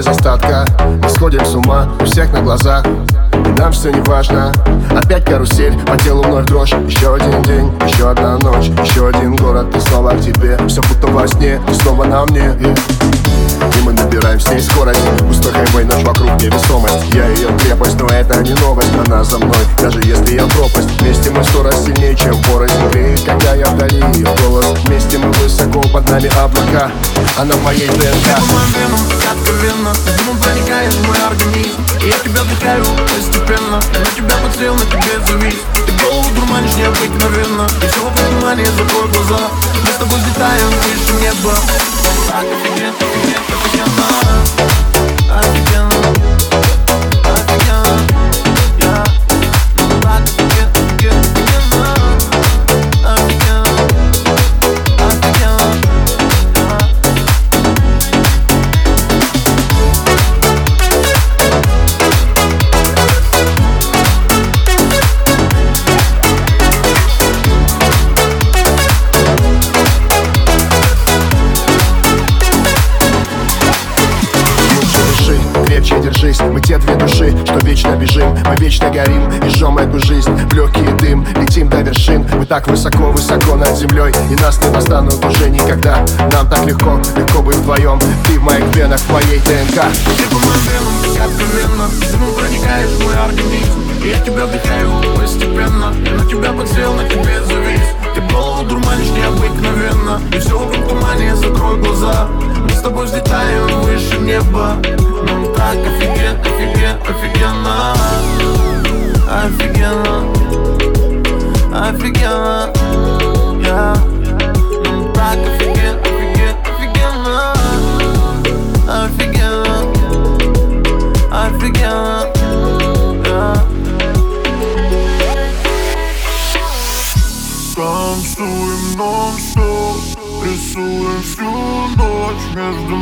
без 0.00 0.06
остатка, 0.06 0.64
мы 1.02 1.10
сходим 1.10 1.44
с 1.44 1.54
ума 1.54 1.86
у 2.00 2.04
всех 2.06 2.32
на 2.32 2.40
глазах. 2.40 2.86
И 2.86 3.60
нам 3.60 3.70
все 3.70 3.90
не 3.90 4.00
важно. 4.00 4.50
Опять 4.96 5.26
карусель, 5.26 5.78
по 5.80 5.94
телу 5.98 6.22
вновь 6.22 6.46
дрожь. 6.46 6.72
Еще 6.86 7.14
один 7.14 7.42
день, 7.42 7.70
еще 7.86 8.08
одна 8.08 8.38
ночь. 8.38 8.70
Еще 8.82 9.08
один 9.08 9.36
город, 9.36 9.66
и 9.76 9.80
снова 9.80 10.12
к 10.12 10.20
тебе. 10.22 10.58
Все 10.68 10.80
будто 10.80 11.06
во 11.08 11.28
сне, 11.28 11.60
и 11.70 11.74
снова 11.74 12.04
на 12.04 12.24
мне. 12.24 12.50
И 12.50 13.82
мы 13.84 13.92
набираем 13.92 14.40
с 14.40 14.48
ней 14.50 14.60
скорость 14.60 15.00
Пустой 15.18 15.52
хайвей, 15.52 15.84
ночь 15.84 16.04
вокруг 16.04 16.30
невесомость. 16.40 17.04
Я 17.12 17.26
ее 17.28 17.48
крепость, 17.58 18.00
но 18.00 18.06
это 18.06 18.40
не 18.42 18.54
новость. 18.54 18.88
Она 19.06 19.22
за 19.22 19.38
мной, 19.38 19.64
даже 19.78 20.00
если 20.00 20.36
я 20.36 20.46
пропасть. 20.46 20.88
Вместе 21.00 21.30
мы 21.30 21.44
сто 21.44 21.62
раз 21.62 21.84
сильнее, 21.84 22.16
чем 22.16 22.34
порознь 22.44 22.72
Греет, 22.90 23.20
когда 23.20 23.39
я 23.60 23.66
вдали. 23.66 24.00
Голос 24.42 24.78
Вместе 24.84 25.18
мы 25.18 25.30
высоко, 25.32 25.80
под 25.92 26.08
нами 26.08 26.28
облака. 26.38 26.90
Она 27.38 27.54
в 27.54 27.62
моей 27.62 27.88
ДНК. 27.88 28.28
Моим 28.52 28.72
венам, 28.72 29.00
откровенно 29.30 29.92
Ты 29.94 30.12
дымом 30.12 30.38
проникаешь 30.38 30.94
в 30.94 31.06
мой 31.06 31.18
организм. 31.26 31.80
И 32.02 32.08
я 32.08 32.18
тебя 32.18 32.42
вдыхаю 32.42 32.84
постепенно. 33.06 33.80
Я 33.92 34.00
на 34.00 34.06
тебя 34.16 34.36
подсел, 34.42 34.74
на 34.74 34.84
тебе 34.86 35.14
завис 35.26 35.54
Ты 35.74 35.92
голову 36.04 36.28
дурманишь 36.34 36.74
необыкновенно. 36.76 37.68
И 37.82 37.86
все 37.86 38.00
вокруг 38.00 38.28
внимание, 38.30 38.66
закрой 38.66 39.08
глаза. 39.08 39.40
Мы 39.84 39.92
с 39.92 39.96
тобой 39.96 40.18
взлетаем 40.18 40.68
выше 40.80 41.12
неба. 41.20 41.54
Так 42.28 42.44
офигенно, 42.44 42.96
офигенно 42.96 43.40
Офигенно 43.64 44.79
бежим 78.00 78.36
Мы 78.48 78.56
вечно 78.56 78.90
горим 78.90 79.28
и 79.30 79.48
жжем 79.48 79.78
эту 79.78 79.98
жизнь 80.00 80.30
В 80.30 80.54
легкий 80.54 80.86
дым, 80.98 81.26
летим 81.36 81.68
до 81.68 81.82
вершин. 81.82 82.26
Мы 82.34 82.46
так 82.46 82.66
высоко-высоко 82.66 83.56
над 83.56 83.76
землей 83.76 84.12
И 84.30 84.42
нас 84.42 84.60
не 84.62 84.70
достанут 84.70 85.24
уже 85.24 85.50
никогда. 85.50 86.04
Нам 86.32 86.48
так 86.48 86.66
легко, 86.66 87.00
легко 87.16 87.42
быть 87.42 87.56
вдвоем 87.56 87.98
Ты 88.26 88.38
в 88.38 88.42
моих 88.42 88.64
венах, 88.74 89.00
в 89.00 89.12
моей 89.12 89.38
ДНК. 89.40 89.84
Ты 90.16 90.26
по 90.28 90.38
моим 90.38 90.64
венам, 90.66 91.10
как 91.16 91.30
Ты 91.38 92.40
проникаешь 92.40 92.90
в 92.90 93.04
мой 93.04 93.14
организм. 93.14 93.80
Я 94.04 94.18
тебя 94.24 94.46
вдыхаю 94.46 94.99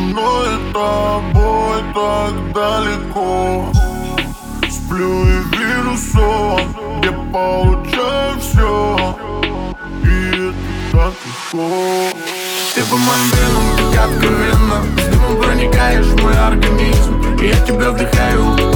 мной 0.09 0.47
и 0.49 0.73
тобой 0.73 1.83
так 1.95 2.53
далеко. 2.53 3.73
Сплю 4.71 5.23
и 5.25 5.57
вижу 5.57 5.97
сон 5.97 6.61
Где 7.01 7.11
получаю 7.33 8.39
все 8.41 9.17
И 10.03 10.49
это 10.49 10.55
так 10.93 11.13
легко. 11.25 11.69
Ты 12.75 12.83
по 12.85 12.97
моим 12.97 13.31
венам, 13.33 13.95
как 13.95 14.11
откровенно 14.11 14.85
С 14.99 15.15
дымом 15.15 15.43
проникаешь 15.43 16.07
в 16.07 16.23
мой 16.23 16.39
организм. 16.39 17.37
И 17.41 17.47
я 17.49 17.61
тебя 17.67 17.91
вдыхаю 17.91 18.68